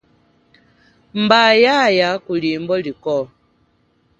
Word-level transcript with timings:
Mba, 1.21 1.41
yaaya 1.63 2.09
kulimbo 2.25 2.73
likwo. 2.83 3.17